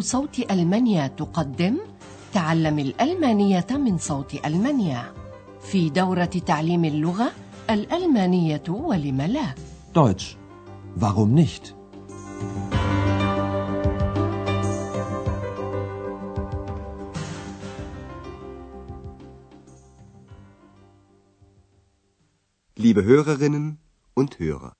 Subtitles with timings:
[0.00, 1.78] صوت ألمانيا تقدم
[2.32, 5.12] تعلم الألمانية من صوت ألمانيا
[5.60, 7.32] في دورة تعليم اللغة
[7.70, 9.54] الألمانية ولم لا
[9.94, 10.36] Deutsch.
[10.96, 11.74] Warum nicht?
[22.76, 23.78] Liebe Hörerinnen
[24.14, 24.72] und Hörer.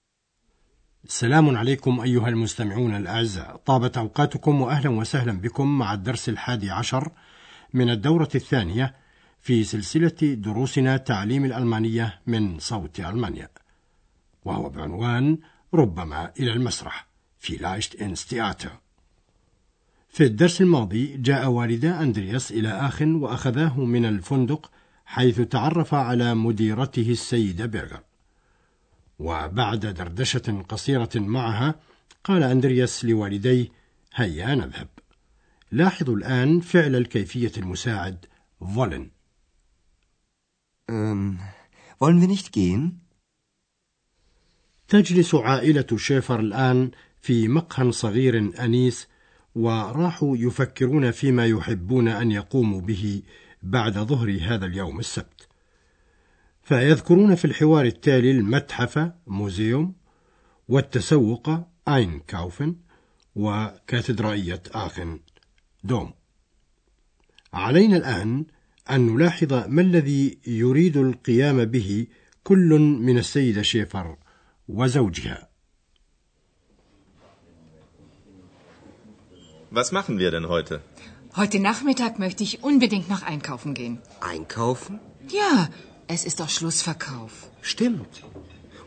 [1.05, 3.57] السلام عليكم أيها المستمعون الأعزاء.
[3.57, 7.12] طابت أوقاتكم وأهلا وسهلا بكم مع الدرس الحادي عشر
[7.74, 8.95] من الدورة الثانية
[9.41, 13.48] في سلسلة دروسنا تعليم الألمانية من صوت ألمانيا.
[14.45, 15.38] وهو بعنوان
[15.74, 17.07] ربما إلى المسرح
[17.38, 18.71] في لايشت إنس تياتر.
[20.09, 24.71] في الدرس الماضي جاء والدا أندرياس إلى آخ وأخذاه من الفندق
[25.07, 28.08] حيث تعرف على مديرته السيدة بيرغر.
[29.19, 31.74] وبعد دردشة قصيرة معها
[32.24, 33.69] قال أندرياس لوالديه
[34.15, 34.88] هيا نذهب.
[35.73, 38.27] لاحظوا الآن فعل الكيفية المساعد
[38.60, 39.10] wollen
[40.88, 41.38] Ähm,
[41.99, 43.01] wollen wir nicht gehen?
[44.88, 49.09] تجلس عائلة شيفر الآن في مقهى صغير أنيس
[49.55, 53.23] وراحوا يفكرون فيما يحبون أن يقوموا به
[53.63, 55.48] بعد ظهر هذا اليوم السبت.
[56.69, 59.95] فيذكرون في الحوار التالي المتحف موزيوم
[60.69, 61.51] والتسوق
[61.88, 62.77] أين كاوفن
[63.37, 65.21] وكاتدرائية آخن
[65.84, 66.12] دوم
[67.53, 68.47] علينا الآن
[68.91, 72.06] أن نلاحظ ما الذي يريد القيام به
[72.44, 74.16] كل من السيدة شيفر
[74.69, 75.49] وزوجها
[79.71, 80.81] Was machen wir denn heute?
[81.37, 83.99] Heute Nachmittag möchte ich unbedingt noch einkaufen gehen.
[84.21, 84.99] Einkaufen?
[85.31, 85.69] Ja,
[86.07, 87.50] es ist doch Schlussverkauf.
[87.62, 88.24] Stimmt.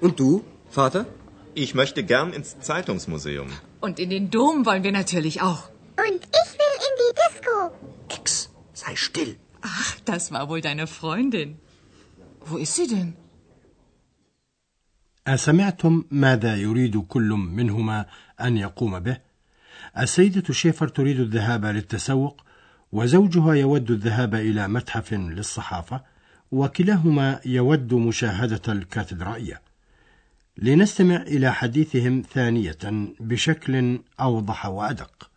[0.01, 1.07] Und du, Vater?
[1.55, 3.49] Ich möchte gern ins Zeitungsmuseum.
[3.81, 5.63] Und in den Dom wollen wir natürlich auch.
[6.07, 7.55] Und ich will in die Disco.
[8.09, 9.37] Ex, sei still.
[9.63, 11.59] Ach, das war wohl deine Freundin.
[12.45, 13.15] Wo ist sie denn?
[15.27, 18.07] أسمعتم ماذا يريد كل منهما
[18.41, 19.19] أن يقوم به؟
[19.99, 22.45] السيدة شيفر تريد الذهاب للتسوق
[22.93, 26.03] وزوجها يود الذهاب إلى متحف للصحافة
[26.52, 29.62] وكلاهما يود مشاهدة الكاتدرائية
[30.58, 32.78] لنستمع إلى حديثهم ثانية
[33.20, 35.32] بشكل أوضح وأدق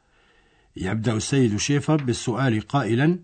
[0.76, 3.18] يبدأ السيد شيفر بالسؤال قائلا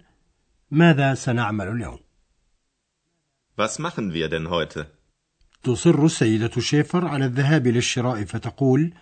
[0.71, 1.99] ماذا سنعمل اليوم؟
[3.57, 4.87] Was machen wir denn heute?
[5.63, 8.93] تصر السيدة شيفر على الذهاب للشراء فتقول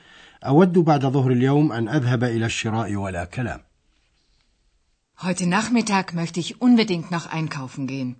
[0.46, 3.60] أود بعد ظهر اليوم أن أذهب إلى الشراء ولا كلام
[5.20, 8.16] Heute Nachmittag möchte ich unbedingt noch einkaufen gehen.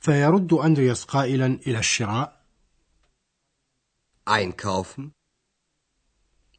[0.00, 2.40] فيرد أندرياس قائلا إلى الشراء
[4.28, 5.10] Einkaufen?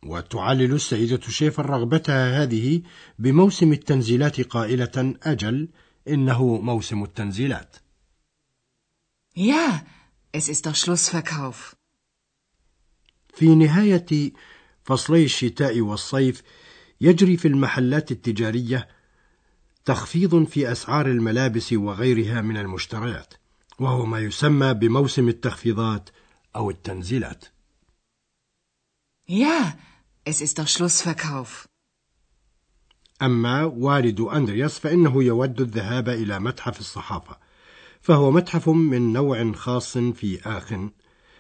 [0.04, 2.82] وتعلل السيدة شيفر رغبتها هذه
[3.20, 5.70] بموسم التنزيلات قائلة أجل
[6.08, 7.76] إنه موسم التنزيلات
[9.36, 9.86] Ja,
[10.34, 11.76] es ist doch Schlussverkauf.
[13.34, 14.32] في نهاية
[14.84, 16.44] فصلي الشتاء والصيف
[17.02, 18.88] يجري في المحلات التجارية
[19.86, 23.34] تخفيض في أسعار الملابس وغيرها من المشتريات
[23.80, 26.10] وهو ما يسمى بموسم التخفيضات
[26.56, 27.46] أو التنزيلات
[29.28, 29.76] Ja,
[30.26, 31.68] es ist doch Schlussverkauf.
[33.22, 37.38] أما والد أندرياس فإنه يود الذهاب إلى متحف الصحافة
[38.02, 40.92] فهو متحف من نوع خاص في آخن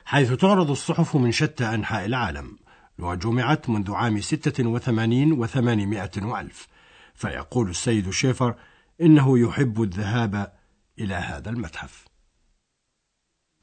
[0.05, 2.57] حيث تعرض الصحف من شتى أنحاء العالم
[2.99, 6.67] وجمعت منذ عام 86 وثمانمائة وألف
[7.13, 8.55] فيقول السيد شيفر
[9.01, 10.53] إنه يحب الذهاب
[10.99, 12.05] إلى هذا المتحف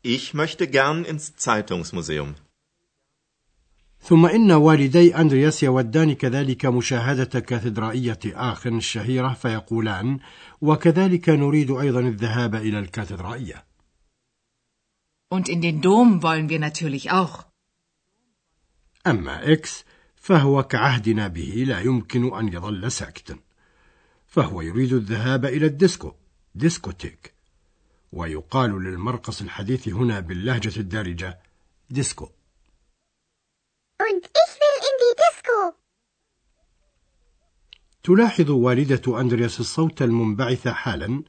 [0.04, 2.34] Ich möchte gern ins Zeitungsmuseum.
[4.00, 10.18] ثم إن والدي أندرياس يودان كذلك مشاهدة كاتدرائية آخن الشهيرة فيقولان
[10.60, 13.64] وكذلك نريد أيضا الذهاب إلى الكاتدرائية
[15.30, 17.44] Und in den Dom wollen wir natürlich auch.
[19.06, 19.84] أما إكس
[20.16, 23.38] فهو كعهدنا به لا يمكن أن يظل ساكتا
[24.28, 26.14] فهو يريد الذهاب إلى الديسكو
[26.54, 27.34] Diskothek
[28.12, 31.40] ويقال للمرقص الحديث هنا باللهجة الدارجة
[31.90, 32.28] ديسكو.
[38.02, 41.22] تلاحظ والدة أندرياس الصوت المنبعث حالا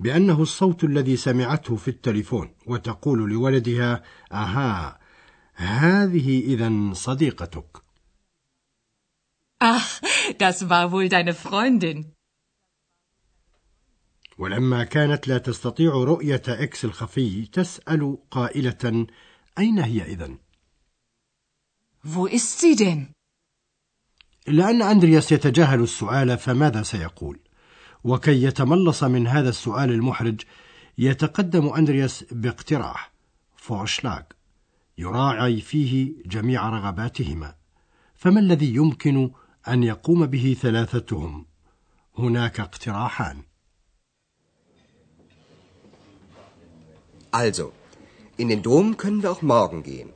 [0.00, 4.02] بأنه الصوت الذي سمعته في التليفون وتقول لولدها
[4.32, 5.00] أها
[5.54, 7.82] هذه إذا صديقتك
[9.62, 10.00] Ach,
[10.38, 12.14] das war wohl deine Freundin.
[14.40, 19.06] ولما كانت لا تستطيع رؤية إكس الخفي تسأل قائلة
[19.58, 20.38] أين هي إذن؟
[22.04, 23.12] Wo ist sie denn?
[24.48, 27.40] إلا أن أندرياس يتجاهل السؤال فماذا سيقول؟
[28.04, 30.40] وكي يتملص من هذا السؤال المحرج
[30.98, 33.12] يتقدم أندرياس باقتراح
[33.56, 34.22] فورشلاغ
[34.98, 37.54] يراعي فيه جميع رغباتهما
[38.16, 39.30] فما الذي يمكن
[39.68, 41.46] أن يقوم به ثلاثتهم؟
[42.18, 43.49] هناك اقتراحان
[47.30, 47.72] Also,
[48.36, 50.10] in den Dom können wir auch morgen gehen.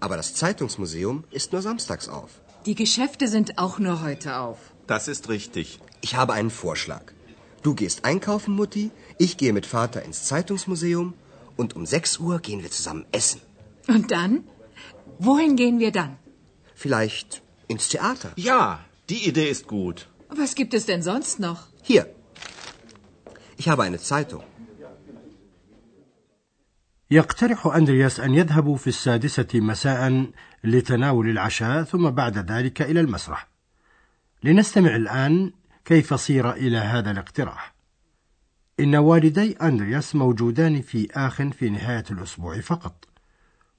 [0.00, 2.40] Aber das Zeitungsmuseum ist nur samstags auf.
[2.66, 4.58] Die Geschäfte sind auch nur heute auf.
[4.86, 5.80] Das ist richtig.
[6.00, 7.12] Ich habe einen Vorschlag.
[7.62, 11.14] Du gehst einkaufen, Mutti, ich gehe mit Vater ins Zeitungsmuseum
[11.56, 13.40] und um 6 Uhr gehen wir zusammen essen.
[13.88, 14.44] Und dann?
[15.18, 16.18] Wohin gehen wir dann?
[16.74, 18.32] Vielleicht ins Theater.
[18.36, 20.08] Ja, die Idee ist gut.
[20.28, 21.68] Was gibt es denn sonst noch?
[21.82, 22.06] Hier.
[23.56, 24.42] Ich habe eine Zeitung.
[27.10, 30.30] يقترح أندرياس أن يذهبوا في السادسة مساء
[30.64, 33.48] لتناول العشاء ثم بعد ذلك إلى المسرح.
[34.42, 35.52] لنستمع الآن
[35.84, 37.74] كيف صير إلى هذا الاقتراح.
[38.80, 43.08] إن والدي أندرياس موجودان في آخ في نهاية الأسبوع فقط،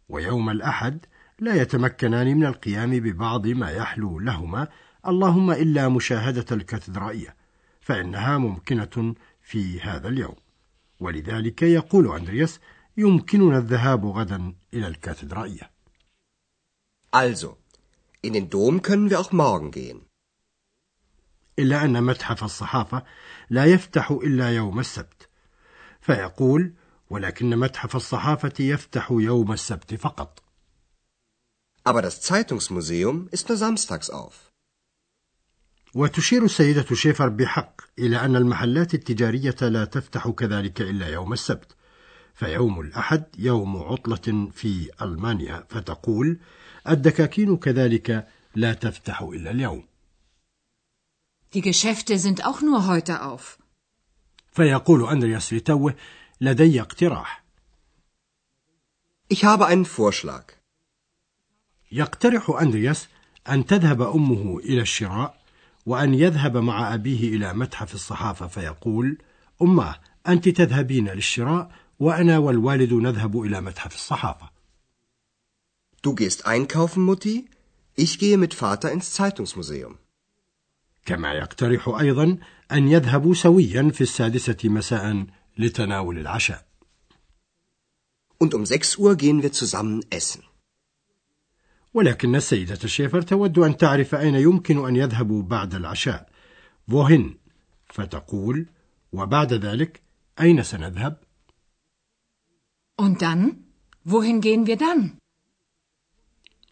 [0.10, 1.06] ويوم الأحد
[1.40, 4.68] لا يتمكنان من القيام ببعض ما يحلو لهما
[5.08, 7.36] اللهم إلا مشاهدة الكاتدرائية،
[7.82, 10.36] فإنها ممكنة في هذا اليوم.
[11.00, 12.60] ولذلك يقول أندرياس
[12.98, 15.72] يمكننا الذهاب غدا إلى الكاتدرائية.
[17.12, 17.58] Also,
[18.22, 20.06] in den Dom können wir auch morgen gehen.
[21.60, 23.04] إلا أن متحف الصحافة
[23.50, 25.30] لا يفتح إلا يوم السبت
[26.02, 26.74] فيقول
[27.10, 30.42] ولكن متحف الصحافة يفتح يوم السبت فقط
[31.88, 34.52] Aber das Zeitungsmuseum ist nur samstags auf.
[35.94, 41.76] وتشير السيدة شيفر بحق إلى أن المحلات التجارية لا تفتح كذلك إلا يوم السبت
[42.36, 46.40] فيوم الأحد يوم عطلة في ألمانيا فتقول
[46.90, 49.84] الدكاكين كذلك لا تفتح إلا اليوم
[51.54, 53.60] Die Geschäfte sind auch nur heute auf.
[54.52, 55.96] فيقول أندرياس لتوه
[56.42, 57.46] لدي اقتراح
[59.34, 60.44] Ich habe einen Vorschlag.
[61.92, 63.08] يقترح أندرياس
[63.50, 65.42] أن تذهب أمه إلى الشراء
[65.86, 69.18] وأن يذهب مع أبيه إلى متحف الصحافة فيقول
[69.62, 69.96] أمه
[70.28, 74.50] أنت تذهبين للشراء وأنا والوالد نذهب إلى متحف الصحافة
[76.04, 77.50] Du gehst einkaufen, Mutti,
[77.96, 79.98] ich gehe mit Vater ins Zeitungsmuseum.
[81.06, 82.38] كما يقترح أيضا
[82.72, 85.26] أن يذهبوا سويا في السادسة مساء
[85.58, 86.66] لتناول العشاء
[88.38, 90.44] Und um 6 Uhr gehen wir zusammen essen.
[91.94, 96.30] ولكن السيدة شيفر تود أن تعرف أين يمكن أن يذهبوا بعد العشاء
[96.88, 97.36] وهن
[97.90, 98.66] فتقول
[99.14, 100.02] وبعد ذلك
[100.40, 101.25] أين سنذهب؟
[102.98, 103.42] Und dann?
[104.04, 105.18] Wohin gehen wir dann?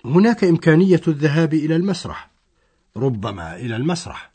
[0.05, 2.31] هناك إمكانية الذهاب إلى المسرح
[2.97, 4.31] ربما إلى المسرح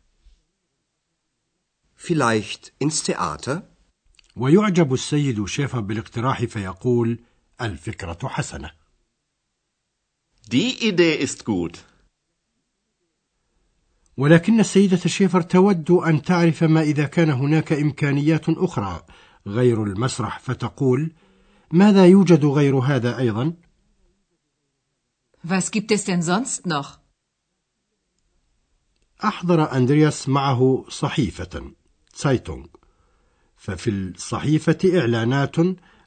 [1.97, 3.63] Vielleicht ins Theater?
[4.37, 7.19] ويعجب السيد شيفر بالاقتراح فيقول
[7.61, 8.71] الفكرة حسنة
[10.51, 11.79] Die Idee ist gut.
[14.17, 19.03] ولكن السيدة شيفر تود أن تعرف ما إذا كان هناك إمكانيات أخرى
[19.47, 21.13] غير المسرح فتقول
[21.71, 23.55] ماذا يوجد غير هذا أيضا؟
[25.45, 26.99] Was gibt es denn sonst noch?
[29.25, 31.73] أحضر أندرياس معه صحيفة
[32.15, 32.67] Zeitung
[33.57, 35.57] ففي الصحيفة إعلانات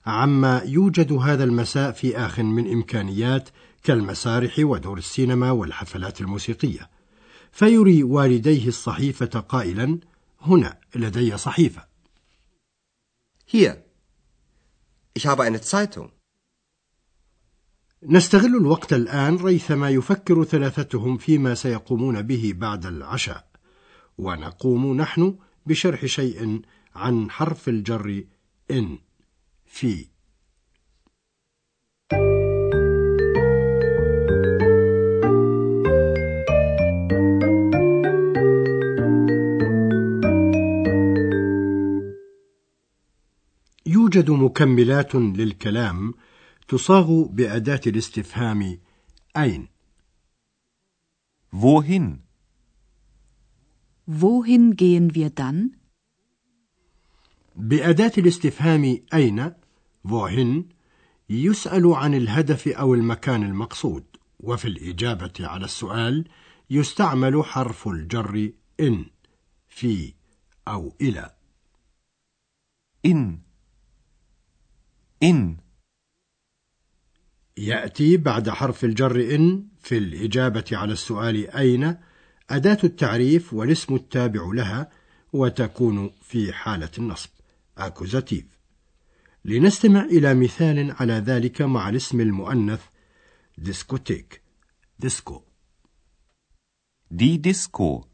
[0.06, 3.50] عما يوجد هذا المساء في آخن من إمكانيات
[3.84, 6.90] كالمسارح ودور السينما والحفلات الموسيقية
[7.52, 10.00] فيري والديه الصحيفة قائلا
[10.42, 11.92] هنا لدي صحيفة
[13.54, 13.91] Hier.
[15.14, 16.12] Ich habe eine Zeitung.
[18.04, 23.48] نستغل الوقت الآن ريثما يفكر ثلاثتهم فيما سيقومون به بعد العشاء
[24.18, 26.62] ونقوم نحن بشرح شيء
[26.96, 28.24] عن حرف الجر
[28.72, 28.98] إن
[29.66, 30.06] في
[44.16, 46.14] يوجد مكملات للكلام
[46.68, 48.80] تصاغ بأداة الاستفهام
[49.38, 49.68] أين
[51.54, 52.24] Wohin?
[54.08, 55.72] Wohin gehen wir dann?
[57.56, 59.54] بأداة الاستفهام أين
[60.08, 60.64] wohin
[61.30, 64.04] يسأل عن الهدف أو المكان المقصود
[64.40, 66.28] وفي الإجابة على السؤال
[66.70, 69.06] يستعمل حرف الجر إن
[69.68, 70.14] في
[70.68, 71.36] أو إلى
[73.08, 73.51] In.
[75.24, 75.58] In.
[77.58, 81.98] يأتي بعد حرف الجر in في الإجابة على السؤال أين
[82.50, 84.90] أداة التعريف والاسم التابع لها
[85.34, 87.30] وتكون في حالة النصب
[87.78, 88.46] Akkusativ
[89.46, 92.82] لنستمع إلى مثال على ذلك مع الاسم المؤنث
[93.58, 94.42] Diskothek
[95.00, 95.42] Disco
[97.14, 98.08] Die Disco.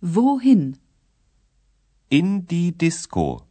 [0.00, 0.78] Wohin?
[2.08, 3.46] In die Disco.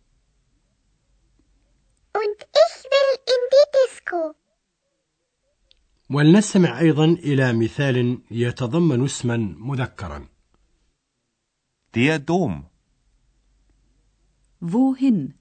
[2.22, 4.36] Und ich will in die Disco.
[6.10, 10.28] ولنستمع أيضا إلى مثال يتضمن اسما مذكرا
[11.94, 12.66] Der Dom.
[14.62, 15.34] Wohin?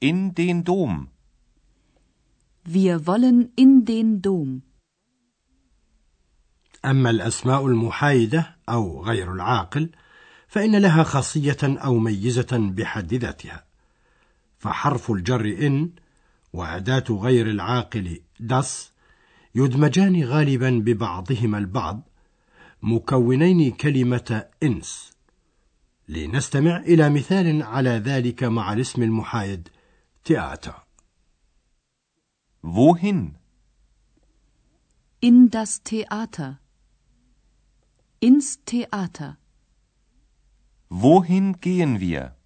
[0.00, 1.08] In den Dom.
[2.64, 4.62] Wir wollen in den Dom.
[6.84, 9.90] أما الأسماء المحايدة أو غير العاقل
[10.48, 13.64] فإن لها خاصية أو ميزة بحد ذاتها
[14.58, 15.90] فحرف الجر إن
[16.52, 18.92] وأداة غير العاقل دس
[19.54, 22.08] يدمجان غالبا ببعضهما البعض
[22.82, 25.10] مكونين كلمة إنس
[26.08, 29.68] لنستمع إلى مثال على ذلك مع الاسم المحايد
[30.24, 30.88] تياتر
[32.62, 33.36] Wohin?
[35.20, 36.60] In das Theater.
[38.20, 39.38] Ins Theater.
[40.90, 42.36] Wohin gehen wir?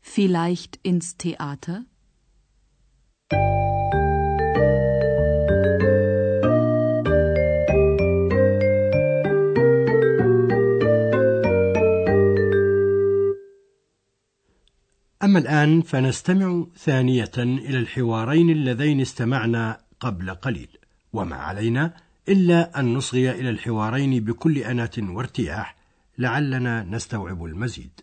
[0.00, 1.84] Vielleicht ins Theater?
[15.24, 20.68] أما الآن فنستمع ثانية إلى الحوارين اللذين استمعنا قبل قليل
[21.12, 21.94] وما علينا
[22.28, 25.76] إلا أن نصغي إلى الحوارين بكل أناة وارتياح
[26.18, 28.00] لعلنا نستوعب المزيد.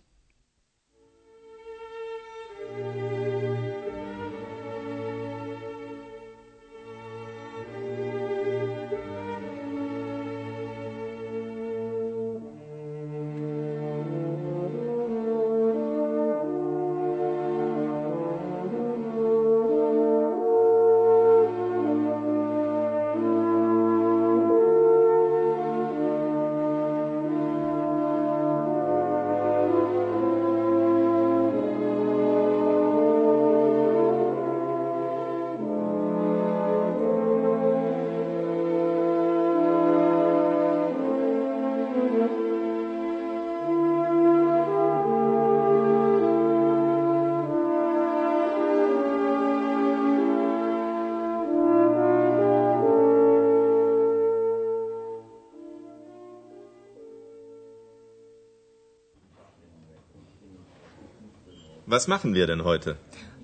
[61.91, 62.97] Was machen wir denn heute?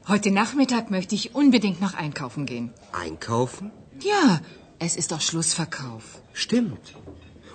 [0.08, 2.72] Heute Nachmittag möchte ich unbedingt noch einkaufen gehen.
[2.92, 3.70] Einkaufen?
[4.00, 4.40] Ja,
[4.78, 6.20] es ist doch Schlussverkauf.
[6.32, 6.94] Stimmt.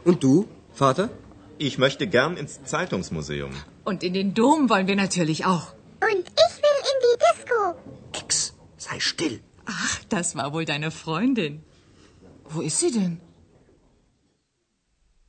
[0.06, 1.10] Und du, Vater?
[1.58, 3.52] Ich möchte gern ins Zeitungsmuseum.
[3.84, 5.74] Und in den Dom wollen wir natürlich auch.
[6.10, 7.60] Und ich will in die Disco.
[8.14, 9.42] Ex, sei still.
[9.66, 11.64] Ach, das war wohl deine Freundin.
[12.50, 13.20] Wo ist sie denn?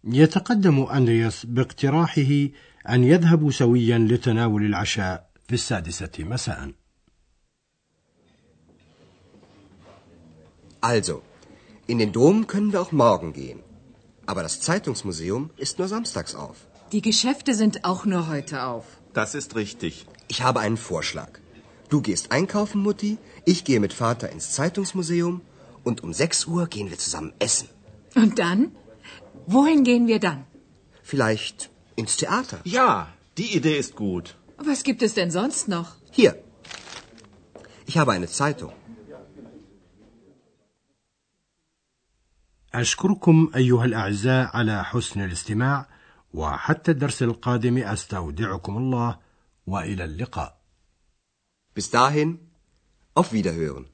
[0.04, 2.48] يتقدم أندرياس باقتراحه
[2.88, 6.72] أن يذهبوا سويا لتناول العشاء في السادسة مساء
[10.80, 11.22] Also,
[11.88, 13.60] in den Dom können wir auch morgen gehen.
[14.26, 16.56] Aber das Zeitungsmuseum ist nur samstags auf.
[16.92, 18.84] Die Geschäfte sind auch nur heute auf.
[19.12, 20.06] Das ist richtig.
[20.28, 21.30] Ich habe einen Vorschlag.
[21.88, 25.40] Du gehst einkaufen, Mutti, ich gehe mit Vater ins Zeitungsmuseum
[25.84, 27.68] und um 6 Uhr gehen wir zusammen essen.
[28.14, 28.60] Und dann?
[29.46, 30.44] Wohin gehen wir dann?
[31.02, 32.60] Vielleicht ins Theater.
[32.64, 33.08] Ja,
[33.38, 34.36] die Idee ist gut.
[34.57, 35.89] Was gibt es denn sonst noch?
[36.11, 36.33] Hier.
[37.85, 38.73] Ich habe eine Zeitung.
[42.73, 45.85] أشكركم أيها الأعزاء على حسن الاستماع
[46.33, 49.19] وحتى الدرس القادم أستودعكم الله
[49.67, 50.57] وإلى اللقاء
[51.75, 52.39] Bis dahin,
[53.15, 53.85] auf Wiederhören.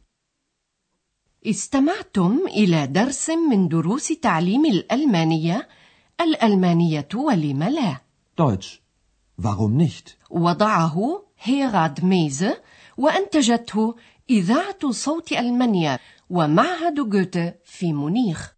[1.46, 5.68] استمعتم إلى درس من دروس تعليم الألمانية
[6.22, 8.02] الألمانية ولم لا
[8.38, 8.80] Deutsch.
[9.42, 10.18] Warum nicht?
[10.30, 12.58] وضعه هيراد ميزة
[12.98, 13.96] وأنتجته
[14.30, 18.56] إذاعة صوت ألمانيا ومعهد جوته في مونيخ